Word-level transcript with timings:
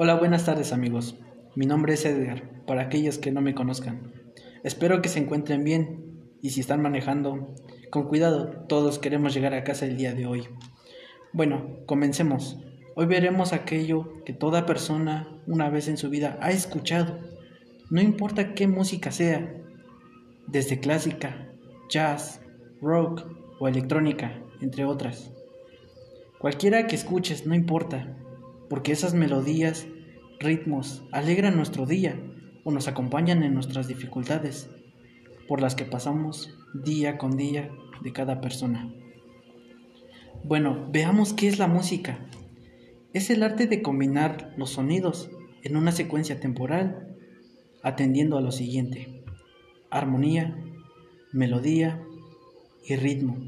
Hola, 0.00 0.14
buenas 0.14 0.44
tardes 0.44 0.72
amigos. 0.72 1.16
Mi 1.56 1.66
nombre 1.66 1.94
es 1.94 2.04
Edgar, 2.04 2.64
para 2.68 2.82
aquellos 2.82 3.18
que 3.18 3.32
no 3.32 3.40
me 3.40 3.56
conozcan. 3.56 4.12
Espero 4.62 5.02
que 5.02 5.08
se 5.08 5.18
encuentren 5.18 5.64
bien 5.64 6.20
y 6.40 6.50
si 6.50 6.60
están 6.60 6.80
manejando, 6.80 7.56
con 7.90 8.04
cuidado, 8.06 8.64
todos 8.68 9.00
queremos 9.00 9.34
llegar 9.34 9.54
a 9.54 9.64
casa 9.64 9.86
el 9.86 9.96
día 9.96 10.14
de 10.14 10.24
hoy. 10.24 10.46
Bueno, 11.32 11.80
comencemos. 11.86 12.60
Hoy 12.94 13.06
veremos 13.06 13.52
aquello 13.52 14.22
que 14.24 14.32
toda 14.32 14.66
persona 14.66 15.42
una 15.48 15.68
vez 15.68 15.88
en 15.88 15.96
su 15.96 16.10
vida 16.10 16.38
ha 16.40 16.52
escuchado. 16.52 17.18
No 17.90 18.00
importa 18.00 18.54
qué 18.54 18.68
música 18.68 19.10
sea, 19.10 19.52
desde 20.46 20.78
clásica, 20.78 21.48
jazz, 21.90 22.40
rock 22.80 23.26
o 23.58 23.66
electrónica, 23.66 24.40
entre 24.60 24.84
otras. 24.84 25.32
Cualquiera 26.38 26.86
que 26.86 26.94
escuches, 26.94 27.48
no 27.48 27.56
importa, 27.56 28.16
porque 28.68 28.92
esas 28.92 29.14
melodías, 29.14 29.86
ritmos, 30.38 31.02
alegran 31.12 31.56
nuestro 31.56 31.86
día 31.86 32.20
o 32.64 32.70
nos 32.70 32.88
acompañan 32.88 33.42
en 33.42 33.54
nuestras 33.54 33.88
dificultades, 33.88 34.70
por 35.46 35.60
las 35.60 35.74
que 35.74 35.86
pasamos 35.86 36.54
día 36.74 37.16
con 37.16 37.36
día 37.36 37.70
de 38.02 38.12
cada 38.12 38.40
persona. 38.40 38.92
Bueno, 40.44 40.86
veamos 40.90 41.32
qué 41.32 41.48
es 41.48 41.58
la 41.58 41.66
música. 41.66 42.18
Es 43.14 43.30
el 43.30 43.42
arte 43.42 43.66
de 43.66 43.80
combinar 43.80 44.52
los 44.56 44.70
sonidos 44.70 45.30
en 45.62 45.76
una 45.76 45.92
secuencia 45.92 46.38
temporal, 46.38 47.16
atendiendo 47.82 48.36
a 48.36 48.42
lo 48.42 48.52
siguiente. 48.52 49.24
Armonía, 49.90 50.56
melodía 51.32 52.02
y 52.84 52.96
ritmo, 52.96 53.38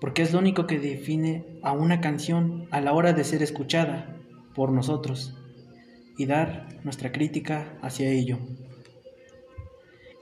porque 0.00 0.22
es 0.22 0.32
lo 0.32 0.38
único 0.38 0.66
que 0.66 0.78
define 0.78 1.58
a 1.62 1.72
una 1.72 2.00
canción 2.00 2.66
a 2.70 2.80
la 2.80 2.94
hora 2.94 3.12
de 3.12 3.24
ser 3.24 3.42
escuchada 3.42 4.13
por 4.54 4.72
nosotros 4.72 5.36
y 6.16 6.26
dar 6.26 6.68
nuestra 6.84 7.12
crítica 7.12 7.78
hacia 7.82 8.08
ello. 8.08 8.38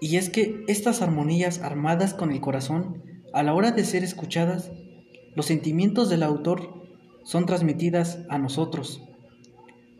Y 0.01 0.17
es 0.17 0.31
que 0.31 0.65
estas 0.67 1.01
armonías 1.03 1.61
armadas 1.61 2.15
con 2.15 2.33
el 2.33 2.41
corazón, 2.41 3.03
a 3.33 3.43
la 3.43 3.55
hora 3.55 3.71
de 3.71 3.85
ser 3.85 4.03
escuchadas, 4.03 4.73
los 5.35 5.47
sentimientos 5.47 6.11
del 6.11 6.23
autor 6.23 6.83
son 7.25 7.47
transmitidas 7.47 8.19
a 8.29 8.39
nosotros. 8.39 9.03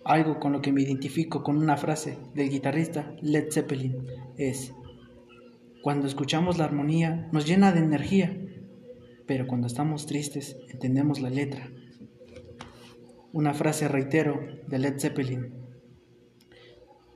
Algo 0.05 0.41
con 0.41 0.53
lo 0.53 0.61
que 0.61 0.73
me 0.73 0.83
identifico 0.83 1.45
con 1.45 1.57
una 1.57 1.77
frase 1.77 2.19
del 2.35 2.51
guitarrista 2.51 3.15
Led 3.23 3.53
Zeppelin 3.53 3.97
es, 4.37 4.73
cuando 5.83 6.07
escuchamos 6.07 6.59
la 6.59 6.65
armonía 6.65 7.29
nos 7.33 7.47
llena 7.47 7.73
de 7.73 7.81
energía, 7.81 8.37
pero 9.27 9.47
cuando 9.47 9.69
estamos 9.69 10.07
tristes 10.07 10.57
entendemos 10.69 11.21
la 11.21 11.31
letra. 11.31 11.71
Una 13.33 13.55
frase, 13.55 13.89
reitero, 13.89 14.41
de 14.67 14.79
Led 14.79 15.01
Zeppelin. 15.01 15.55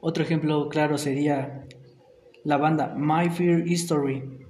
Otro 0.01 0.25
ejemplo 0.25 0.71
claro 0.71 0.97
sería 0.97 1.67
la 2.43 2.57
banda 2.57 2.95
My 2.97 3.29
Fear 3.29 3.69
History, 3.69 4.47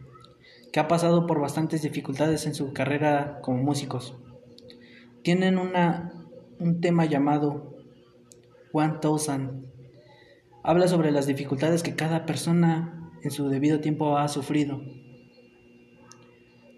que 0.72 0.78
ha 0.78 0.86
pasado 0.86 1.26
por 1.26 1.40
bastantes 1.40 1.82
dificultades 1.82 2.46
en 2.46 2.54
su 2.54 2.72
carrera 2.72 3.40
como 3.42 3.64
músicos. 3.64 4.16
Tienen 5.22 5.58
una, 5.58 6.12
un 6.60 6.80
tema 6.80 7.04
llamado 7.04 7.74
One 8.72 8.98
Thousand. 9.00 9.66
Habla 10.62 10.86
sobre 10.86 11.10
las 11.10 11.26
dificultades 11.26 11.82
que 11.82 11.96
cada 11.96 12.26
persona 12.26 13.10
en 13.24 13.32
su 13.32 13.48
debido 13.48 13.80
tiempo 13.80 14.18
ha 14.18 14.28
sufrido. 14.28 14.80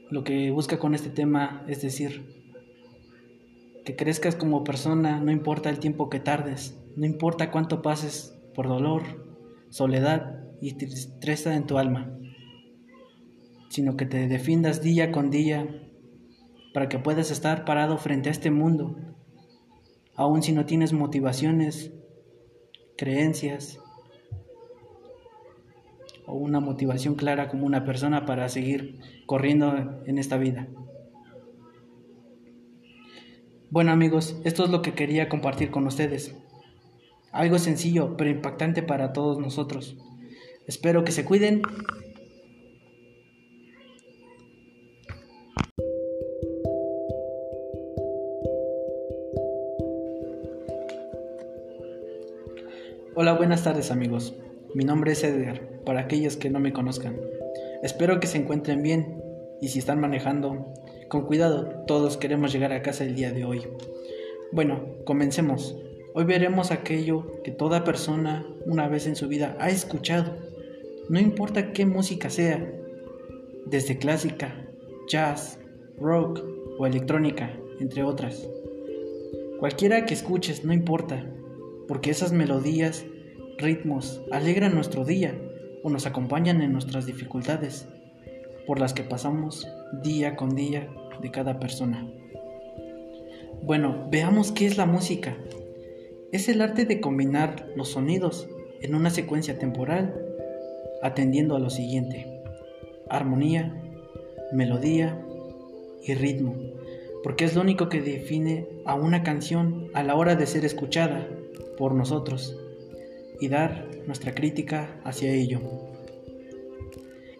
Lo 0.08 0.24
que 0.24 0.50
busca 0.50 0.78
con 0.78 0.94
este 0.94 1.10
tema 1.10 1.62
es 1.68 1.82
decir, 1.82 2.37
que 3.88 3.96
crezcas 3.96 4.36
como 4.36 4.64
persona, 4.64 5.18
no 5.18 5.32
importa 5.32 5.70
el 5.70 5.78
tiempo 5.78 6.10
que 6.10 6.20
tardes, 6.20 6.78
no 6.94 7.06
importa 7.06 7.50
cuánto 7.50 7.80
pases 7.80 8.38
por 8.54 8.68
dolor, 8.68 9.02
soledad 9.70 10.44
y 10.60 10.74
tristeza 10.74 11.56
en 11.56 11.66
tu 11.66 11.78
alma, 11.78 12.14
sino 13.70 13.96
que 13.96 14.04
te 14.04 14.28
defiendas 14.28 14.82
día 14.82 15.10
con 15.10 15.30
día 15.30 15.66
para 16.74 16.90
que 16.90 16.98
puedas 16.98 17.30
estar 17.30 17.64
parado 17.64 17.96
frente 17.96 18.28
a 18.28 18.32
este 18.32 18.50
mundo, 18.50 18.94
aun 20.16 20.42
si 20.42 20.52
no 20.52 20.66
tienes 20.66 20.92
motivaciones, 20.92 21.90
creencias 22.98 23.80
o 26.26 26.34
una 26.34 26.60
motivación 26.60 27.14
clara 27.14 27.48
como 27.48 27.64
una 27.64 27.86
persona 27.86 28.26
para 28.26 28.50
seguir 28.50 29.00
corriendo 29.24 30.02
en 30.04 30.18
esta 30.18 30.36
vida. 30.36 30.68
Bueno 33.70 33.92
amigos, 33.92 34.34
esto 34.44 34.64
es 34.64 34.70
lo 34.70 34.80
que 34.80 34.94
quería 34.94 35.28
compartir 35.28 35.70
con 35.70 35.86
ustedes. 35.86 36.34
Algo 37.32 37.58
sencillo 37.58 38.16
pero 38.16 38.30
impactante 38.30 38.82
para 38.82 39.12
todos 39.12 39.38
nosotros. 39.38 39.94
Espero 40.66 41.04
que 41.04 41.12
se 41.12 41.26
cuiden. 41.26 41.60
Hola, 53.14 53.34
buenas 53.34 53.64
tardes 53.64 53.90
amigos. 53.90 54.34
Mi 54.74 54.84
nombre 54.84 55.12
es 55.12 55.22
Edgar, 55.24 55.82
para 55.84 56.00
aquellos 56.00 56.38
que 56.38 56.48
no 56.48 56.58
me 56.58 56.72
conozcan. 56.72 57.20
Espero 57.82 58.18
que 58.18 58.28
se 58.28 58.38
encuentren 58.38 58.82
bien 58.82 59.17
y 59.60 59.68
si 59.68 59.78
están 59.78 60.00
manejando, 60.00 60.72
con 61.08 61.22
cuidado, 61.26 61.84
todos 61.86 62.16
queremos 62.16 62.52
llegar 62.52 62.72
a 62.72 62.82
casa 62.82 63.04
el 63.04 63.14
día 63.14 63.32
de 63.32 63.44
hoy. 63.44 63.66
Bueno, 64.52 64.96
comencemos. 65.04 65.76
Hoy 66.14 66.24
veremos 66.24 66.70
aquello 66.70 67.42
que 67.42 67.50
toda 67.50 67.84
persona 67.84 68.46
una 68.66 68.88
vez 68.88 69.06
en 69.06 69.16
su 69.16 69.28
vida 69.28 69.56
ha 69.58 69.70
escuchado. 69.70 70.36
No 71.08 71.18
importa 71.18 71.72
qué 71.72 71.86
música 71.86 72.30
sea, 72.30 72.70
desde 73.66 73.98
clásica, 73.98 74.66
jazz, 75.08 75.58
rock 75.96 76.42
o 76.78 76.86
electrónica, 76.86 77.58
entre 77.80 78.02
otras. 78.02 78.48
Cualquiera 79.58 80.06
que 80.06 80.14
escuches, 80.14 80.64
no 80.64 80.72
importa, 80.72 81.26
porque 81.86 82.10
esas 82.10 82.32
melodías, 82.32 83.04
ritmos, 83.58 84.22
alegran 84.30 84.74
nuestro 84.74 85.04
día 85.04 85.34
o 85.82 85.90
nos 85.90 86.06
acompañan 86.06 86.60
en 86.62 86.72
nuestras 86.72 87.06
dificultades 87.06 87.88
por 88.68 88.78
las 88.78 88.92
que 88.92 89.02
pasamos 89.02 89.66
día 90.02 90.36
con 90.36 90.54
día 90.54 90.90
de 91.22 91.30
cada 91.30 91.58
persona. 91.58 92.06
Bueno, 93.62 94.06
veamos 94.10 94.52
qué 94.52 94.66
es 94.66 94.76
la 94.76 94.84
música. 94.84 95.38
Es 96.32 96.50
el 96.50 96.60
arte 96.60 96.84
de 96.84 97.00
combinar 97.00 97.66
los 97.76 97.88
sonidos 97.88 98.46
en 98.82 98.94
una 98.94 99.08
secuencia 99.08 99.58
temporal, 99.58 100.14
atendiendo 101.02 101.56
a 101.56 101.60
lo 101.60 101.70
siguiente. 101.70 102.42
Armonía, 103.08 103.74
melodía 104.52 105.18
y 106.02 106.12
ritmo, 106.12 106.54
porque 107.24 107.46
es 107.46 107.54
lo 107.54 107.62
único 107.62 107.88
que 107.88 108.02
define 108.02 108.68
a 108.84 108.96
una 108.96 109.22
canción 109.22 109.88
a 109.94 110.02
la 110.02 110.14
hora 110.14 110.36
de 110.36 110.46
ser 110.46 110.66
escuchada 110.66 111.26
por 111.78 111.94
nosotros 111.94 112.54
y 113.40 113.48
dar 113.48 113.88
nuestra 114.06 114.34
crítica 114.34 115.00
hacia 115.04 115.32
ello. 115.32 115.62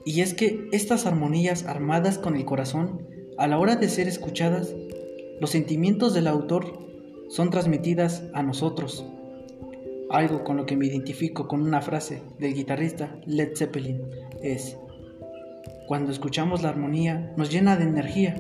Y 0.04 0.20
es 0.20 0.34
que 0.34 0.68
estas 0.72 1.06
armonías 1.06 1.64
armadas 1.64 2.18
con 2.18 2.36
el 2.36 2.44
corazón, 2.44 3.06
a 3.36 3.46
la 3.46 3.58
hora 3.58 3.76
de 3.76 3.88
ser 3.88 4.08
escuchadas, 4.08 4.74
los 5.40 5.50
sentimientos 5.50 6.14
del 6.14 6.26
autor 6.26 6.88
son 7.28 7.50
transmitidas 7.50 8.24
a 8.32 8.42
nosotros. 8.42 9.04
Algo 10.10 10.42
con 10.42 10.56
lo 10.56 10.66
que 10.66 10.76
me 10.76 10.86
identifico 10.86 11.46
con 11.46 11.62
una 11.62 11.82
frase 11.82 12.22
del 12.38 12.54
guitarrista 12.54 13.20
Led 13.26 13.54
Zeppelin 13.54 14.02
es, 14.42 14.78
cuando 15.86 16.10
escuchamos 16.10 16.62
la 16.62 16.70
armonía 16.70 17.32
nos 17.36 17.50
llena 17.50 17.76
de 17.76 17.84
energía, 17.84 18.36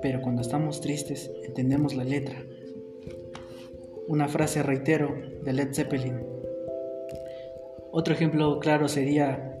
pero 0.00 0.22
cuando 0.22 0.42
estamos 0.42 0.80
tristes 0.80 1.30
entendemos 1.44 1.94
la 1.94 2.04
letra. 2.04 2.42
Una 4.06 4.28
frase, 4.28 4.62
reitero, 4.62 5.14
de 5.44 5.52
Led 5.52 5.74
Zeppelin. 5.74 6.20
Otro 7.90 8.14
ejemplo 8.14 8.58
claro 8.60 8.88
sería 8.88 9.58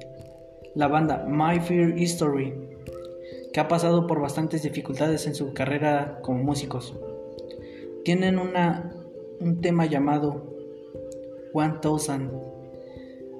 la 0.74 0.88
banda 0.88 1.24
My 1.28 1.60
Fear 1.60 1.98
History, 1.98 2.54
que 3.52 3.60
ha 3.60 3.68
pasado 3.68 4.06
por 4.06 4.20
bastantes 4.20 4.62
dificultades 4.62 5.26
en 5.26 5.34
su 5.34 5.52
carrera 5.52 6.20
como 6.22 6.42
músicos. 6.42 6.94
Tienen 8.04 8.38
una, 8.38 8.92
un 9.40 9.60
tema 9.60 9.86
llamado 9.86 10.54
One 11.52 11.74
Thousand. 11.80 12.30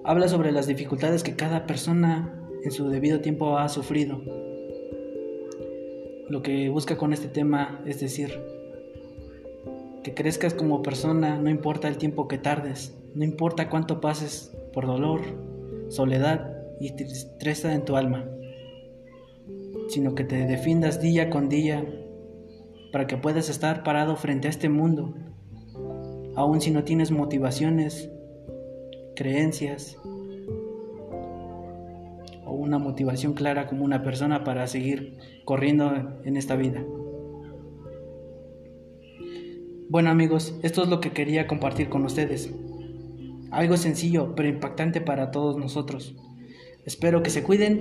Habla 0.05 0.29
sobre 0.29 0.53
las 0.53 0.67
dificultades 0.67 1.23
que 1.23 1.37
cada 1.37 1.67
persona 1.67 2.49
en 2.65 2.71
su 2.71 2.89
debido 2.89 3.21
tiempo 3.21 3.59
ha 3.59 3.69
sufrido. 3.69 4.21
Lo 6.29 6.43
que 6.43 6.69
busca 6.69 6.97
con 6.97 7.13
este 7.13 7.29
tema 7.29 7.83
es 7.87 8.01
decir, 8.01 8.39
que 10.03 10.15
crezcas 10.15 10.55
como 10.55 10.83
persona, 10.83 11.39
no 11.39 11.51
importa 11.51 11.89
el 11.89 11.99
tiempo 11.99 12.29
que 12.29 12.39
tardes, 12.39 12.97
no 13.15 13.25
importa 13.25 13.69
cuánto 13.71 14.01
pases 14.01 14.57
por 14.73 14.87
dolor, 14.87 15.21
soledad 15.89 16.58
y 16.81 16.93
tristeza 16.93 17.75
en 17.75 17.85
tu 17.85 17.97
alma, 17.97 18.29
sino 19.89 20.15
que 20.15 20.25
te 20.25 20.47
defiendas 20.47 21.01
día 21.01 21.31
con 21.31 21.49
día 21.49 21.85
para 22.93 23.07
que 23.07 23.17
puedas 23.17 23.49
estar 23.49 23.83
parado 23.83 24.17
frente 24.17 24.49
a 24.49 24.51
este 24.51 24.69
mundo, 24.69 25.15
aun 26.37 26.61
si 26.61 26.71
no 26.71 26.85
tienes 26.85 27.11
motivaciones, 27.11 28.11
creencias 29.17 29.99
o 32.45 32.53
una 32.53 32.79
motivación 32.79 33.35
clara 33.35 33.67
como 33.67 33.85
una 33.85 34.03
persona 34.03 34.45
para 34.45 34.67
seguir 34.67 35.19
corriendo 35.45 36.21
en 36.25 36.37
esta 36.37 36.57
vida. 36.57 36.85
Bueno 39.91 40.11
amigos, 40.11 40.59
esto 40.63 40.83
es 40.83 40.89
lo 40.89 41.01
que 41.01 41.13
quería 41.13 41.47
compartir 41.47 41.89
con 41.89 42.05
ustedes. 42.05 42.55
Algo 43.51 43.77
sencillo 43.77 44.35
pero 44.35 44.49
impactante 44.49 45.01
para 45.01 45.31
todos 45.31 45.57
nosotros. 45.57 46.15
Espero 46.89 47.23
que 47.23 47.29
se 47.29 47.43
cuiden 47.43 47.81